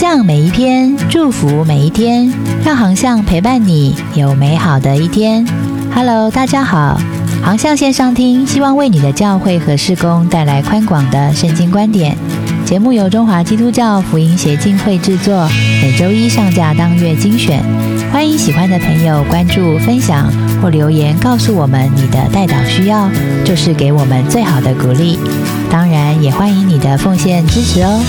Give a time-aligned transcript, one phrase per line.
[0.00, 2.32] 向每一篇，祝福每一天，
[2.64, 5.44] 让航向陪伴你有美好的一天。
[5.92, 7.00] Hello，大家好，
[7.42, 12.16] 航向线上听，希望为你的教会和事工带来宽广的圣经观点。
[12.64, 15.48] 节目由中华基督教福音协进会制作，
[15.82, 17.60] 每周一上架当月精选。
[18.12, 23.10] 欢迎喜欢的朋友关注、分享或留言告诉我们你的代祷需要，
[23.44, 25.18] 就是给我们最好的鼓励。
[25.68, 28.00] 当然，也欢迎你的奉献支持哦。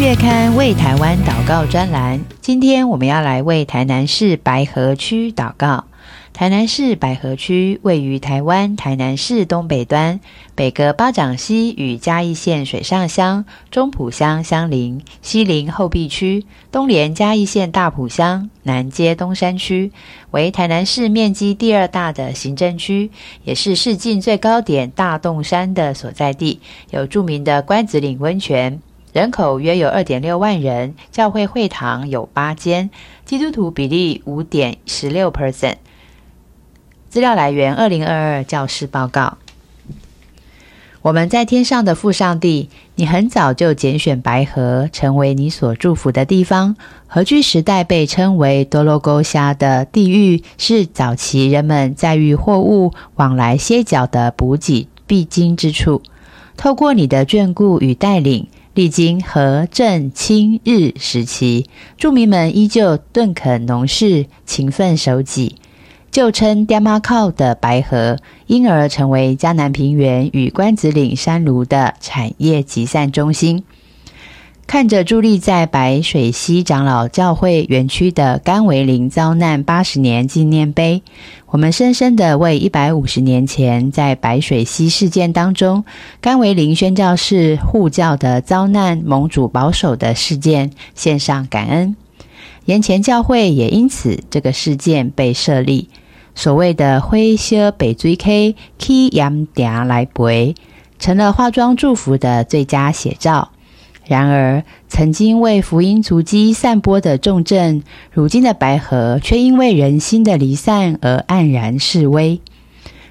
[0.00, 5.84] 月刊为台湾祷告专栏，今天我们要来为台南市白河区祷告。
[6.32, 10.18] 台南市百合区位于台湾台南市东北端，
[10.54, 19.92] 北隔巴掌溪与嘉义县水上乡、中埔乡相邻，西邻后壁区，东连嘉义县大埔乡，南接东山区，
[20.30, 23.10] 为台南市面积第二大的行政区，
[23.44, 28.80] 也是市境最高点大洞山的所在地，有著名的关子岭温泉，
[29.12, 32.90] 人口约有二点六万人，教会会堂有八间，
[33.24, 35.76] 基督徒比例五点十六 percent。
[37.08, 39.38] 资料来源：二零二二教师报告。
[41.02, 46.76] 我们在天上的父上帝，你很早就拣选白河成为你所祝福的地方。
[47.06, 56.02] 河居时代被称为多罗沟峡的地域，是早期人们载誉货物往来歇脚的补给必经之处。
[56.58, 61.66] 透过你的眷顾与带领，历经和正清日时期，
[61.98, 65.56] 住民们依旧顿垦农事，勤奋守己。
[66.12, 73.64] 旧称爹妈靠的白河，因而成为江南平原与关子岭山庐的产业集散中心。
[74.70, 81.02] 看着伫立在白水溪长老教会园区的甘为林遭难八十年纪念碑，
[81.48, 85.84] 我们深深的为一百五十年前在白水溪事件当中
[86.20, 91.96] 甘为林宣教士护教的遭难盟主保守的事件献上感恩。
[92.66, 95.88] 眼前教会也因此这个事件被设立。
[96.36, 100.54] 所谓的灰色北追 K K 阳嗲来背，
[101.00, 103.50] 成了化妆祝福的最佳写照。
[104.10, 112.40] 然而，曾经为福音足迹散播的重镇，如今的白河，却因为人心的离散而黯然示威。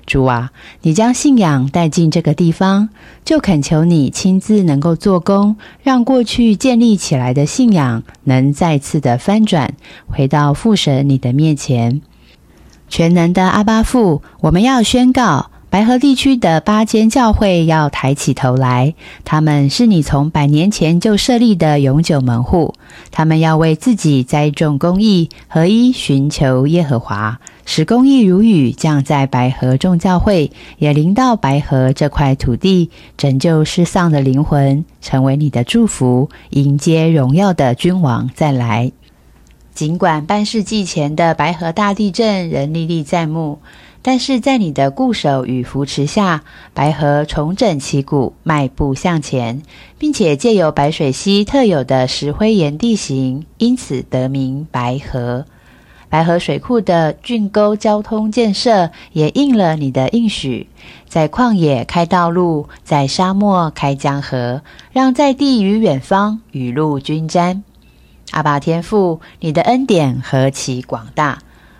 [0.05, 0.51] 主啊，
[0.81, 2.89] 你将信仰带进这个地方，
[3.23, 9.75] 就恳求你亲自能够做工，让过去建立起来的信仰能再次的翻转，
[10.07, 12.01] 回到父神你的面前。
[12.89, 18.95] 全能的阿巴父，我们要宣告，白河地区的八间教会要抬起头来。
[19.23, 22.73] 他们是你从百年前就设立的永久门户，
[23.11, 38.91] 他们要为自己栽种公义，合一寻求耶和华，使公义如雨降在白河众教会，也临到白河这块土地，拯救失丧的灵魂，成为你的祝福，迎接荣耀的君王再来。
[39.75, 43.59] 尽管半世纪前的白河大地震仍历历在目，
[44.01, 46.43] 但是在你的固守与扶持下，
[46.73, 49.61] 白河重整旗鼓，迈步向前，
[49.97, 55.45] 并且借由白水溪特有的石灰岩地形，因此得名白河。
[56.07, 60.67] 白河水库的浚沟交通建设也应了你的应许，
[61.07, 67.63] 在旷野开道路，在沙漠开江河，让在地与远方雨露均沾。
[68.31, 71.39] 阿爸天父，你的恩典何其广大！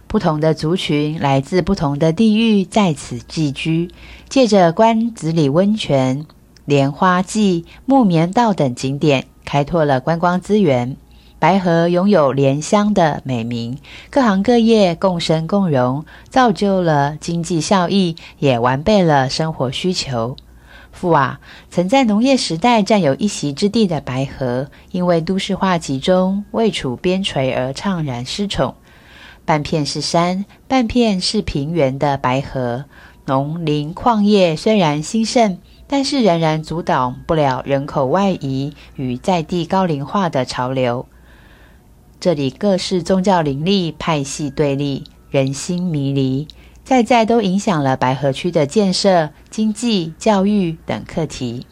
[0.09, 3.92] 不同的族群来自不同的地域，在此寄居，
[4.28, 6.25] 借着关子里温泉、
[6.66, 10.97] 莲花祭、木棉道等景点，开拓了观光资源。
[11.38, 13.78] 白河拥有莲香的美名，
[14.09, 20.36] 各行各业共生共荣，造就了经济效益，也完备了生活需求。
[20.91, 21.40] 父啊，
[21.70, 28.74] 曾在农业时代占有一席之地的白河，因为都市化集中，位处边陲而怅然失宠。
[29.49, 32.85] 半片是山，半片是平原的白河，
[33.25, 35.57] 农林矿业虽然兴盛，
[35.87, 41.07] 但是仍然阻挡不了人口外移与在地高龄化的潮流。
[42.19, 46.47] 这里各式宗教林立，派系对立，人心迷离。
[46.84, 51.66] 在在都影响了白河区的建设、经济、教育等课题。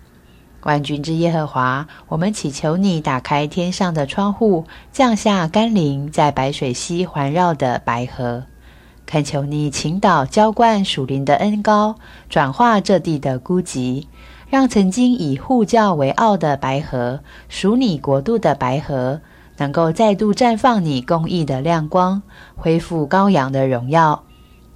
[0.67, 8.43] 万军之耶和华，我们祈求你打开天上的窗户，降下甘霖，在白水溪环绕的白河，
[9.05, 11.95] 恳求你倾倒浇灌属灵的恩膏，
[12.29, 14.07] 转化这地的孤寂，
[14.49, 19.21] 让曾经以护教为傲的白河，属你国度的白河，
[19.55, 22.21] 能够再度绽放你公义的亮光，
[22.57, 24.21] 恢复羔羊的荣耀。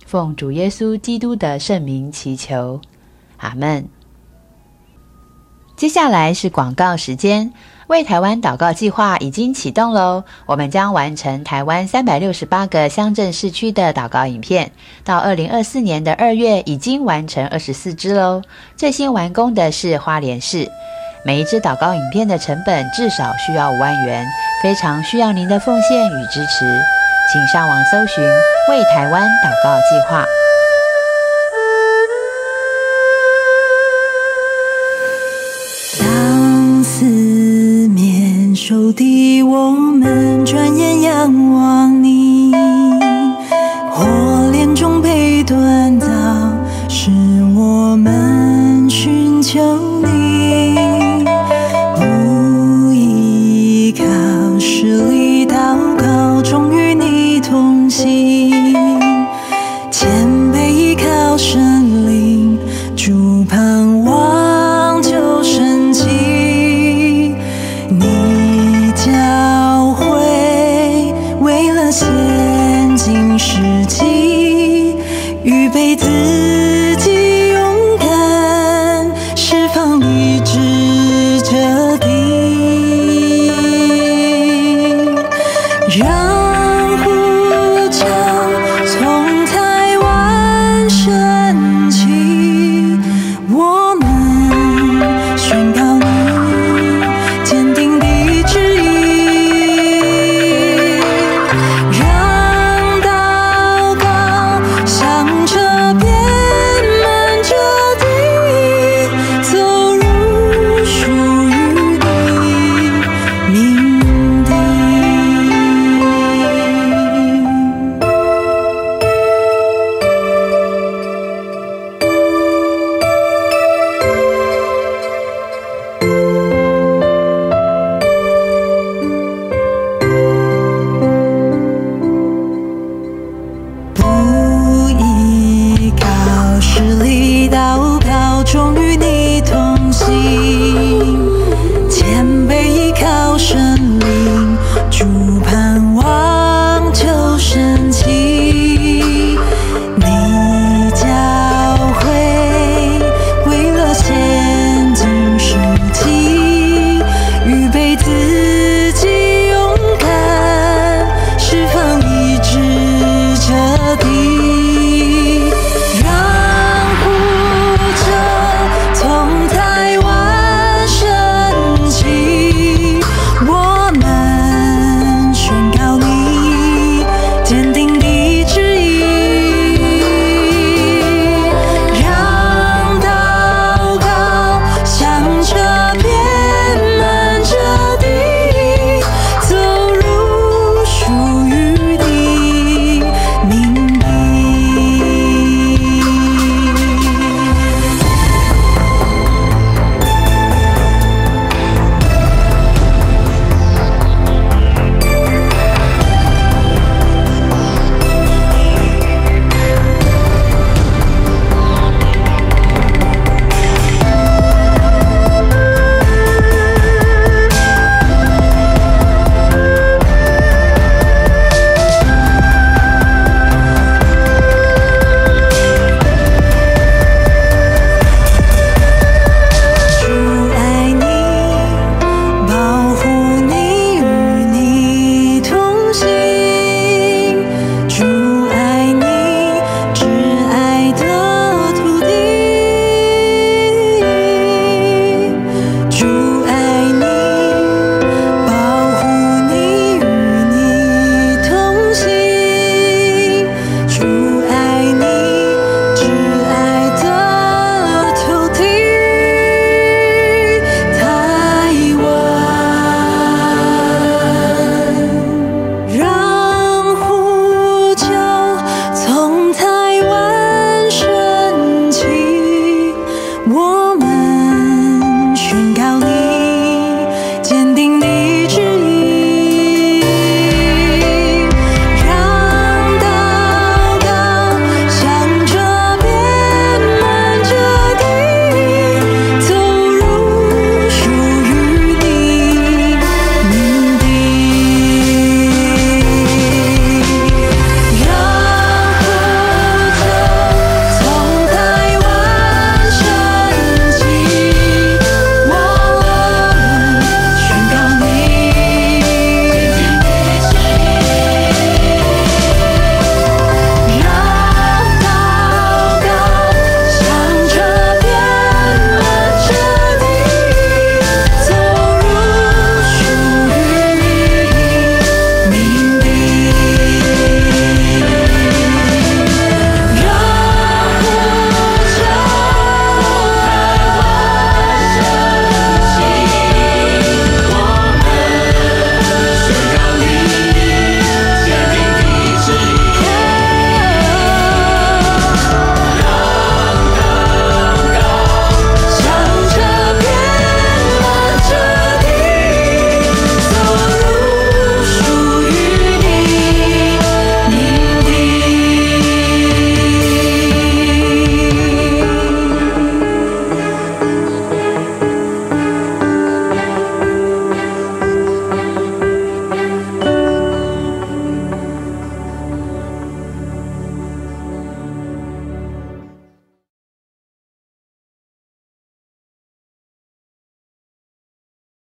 [0.06, 2.80] 奉主耶稣基督的圣名祈求，
[3.36, 4.01] 阿门。
[5.76, 7.52] 接下来是广告时间。
[7.88, 10.24] 为台湾祷告计划已经启动喽！
[10.46, 14.72] 我们将完成台湾三百六十八个乡镇市区的祷告影片，
[15.04, 18.44] 到二零二四年的二月已经完成二十四支喽。
[18.78, 20.72] 最新完工的是花莲市，
[21.26, 24.26] 每一支祷告影片的成本至少需要五万元，
[24.64, 26.82] 非常需要您的奉献与支持，
[27.34, 28.24] 请上网搜寻
[28.72, 30.24] “为台湾祷告计划”。